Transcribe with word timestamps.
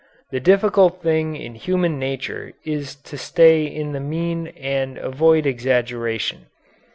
The 0.31 0.39
difficult 0.39 1.03
thing 1.03 1.35
in 1.35 1.53
human 1.53 1.99
nature 1.99 2.53
is 2.65 2.95
to 3.03 3.19
stay 3.19 3.65
in 3.65 3.91
the 3.91 3.99
mean 3.99 4.47
and 4.59 4.97
avoid 4.97 5.45
exaggeration. 5.45 6.47